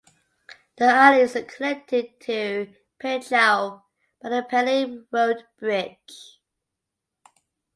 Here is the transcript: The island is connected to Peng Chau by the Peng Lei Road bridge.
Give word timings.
The 0.79 0.85
island 0.85 1.21
is 1.21 1.37
connected 1.55 2.19
to 2.21 2.73
Peng 2.99 3.21
Chau 3.21 3.83
by 4.19 4.29
the 4.29 4.41
Peng 4.49 4.65
Lei 4.65 5.01
Road 5.11 5.45
bridge. 5.59 6.39